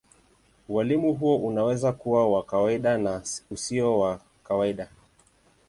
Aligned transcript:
Ualimu 0.69 1.13
huo 1.13 1.37
unaweza 1.37 1.91
kuwa 1.93 2.29
wa 2.31 2.43
kawaida 2.43 2.97
na 2.97 3.21
usio 3.51 3.99
wa 3.99 4.19
kawaida. 4.43 4.89